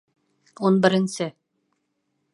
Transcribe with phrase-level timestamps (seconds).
[0.69, 1.29] Ун беренсе